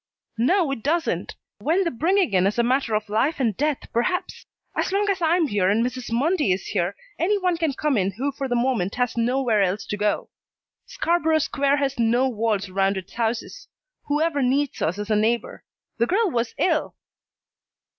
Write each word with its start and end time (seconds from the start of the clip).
"No, 0.39 0.71
it 0.71 0.81
doesn't 0.81 1.35
when 1.59 1.83
the 1.83 1.91
bringing 1.91 2.33
in 2.33 2.47
is 2.47 2.57
a 2.57 2.63
matter 2.63 2.95
of 2.95 3.07
life 3.07 3.39
and 3.39 3.55
death, 3.55 3.81
perhaps! 3.93 4.47
As 4.75 4.91
long 4.91 5.07
as 5.11 5.21
I 5.21 5.35
am 5.37 5.45
here 5.45 5.69
and 5.69 5.85
Mrs. 5.85 6.11
Mundy 6.11 6.51
is 6.51 6.65
here, 6.65 6.95
any 7.19 7.37
one 7.37 7.55
can 7.55 7.73
come 7.73 7.97
in 7.99 8.13
who 8.13 8.31
for 8.31 8.47
the 8.47 8.55
moment 8.55 8.95
has 8.95 9.15
nowhere 9.15 9.61
else 9.61 9.85
to 9.85 9.97
go. 9.97 10.31
Scarborough 10.87 11.37
Square 11.37 11.77
has 11.77 11.99
no 11.99 12.27
walls 12.27 12.67
around 12.67 12.97
its 12.97 13.13
houses. 13.13 13.67
Whoever 14.05 14.41
needs 14.41 14.81
us 14.81 14.97
is 14.97 15.11
a 15.11 15.15
neighbor. 15.15 15.63
The 15.99 16.07
girl 16.07 16.31
was 16.31 16.55
ill." 16.57 16.95